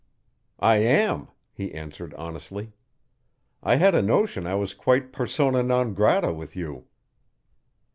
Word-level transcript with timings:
"I 0.59 0.77
am," 0.77 1.27
he 1.53 1.71
answered 1.75 2.15
honestly. 2.15 2.71
"I 3.61 3.75
had 3.75 3.93
a 3.93 4.01
notion 4.01 4.47
I 4.47 4.55
was 4.55 4.73
quite 4.73 5.13
persona 5.13 5.61
non 5.61 5.93
grata 5.93 6.33
with 6.33 6.55
you." 6.55 6.87